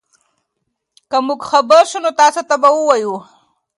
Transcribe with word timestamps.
که 1.09 1.17
موږ 1.27 1.39
خبر 1.49 1.83
شو 1.91 1.99
نو 2.05 2.11
تاسي 2.19 2.41
ته 2.49 2.55
به 2.61 2.69
ووایو. 2.73 3.15